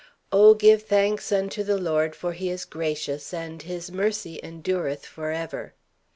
"O 0.31 0.55
give 0.55 0.81
thanks 0.81 1.31
unto 1.31 1.61
the 1.63 1.77
Lord, 1.77 2.15
for 2.15 2.33
He 2.33 2.49
is 2.49 2.65
gracious: 2.65 3.35
and 3.35 3.61
His 3.61 3.91
mercy 3.91 4.39
endureth 4.41 5.05
for 5.05 5.29
ever!" 5.29 5.75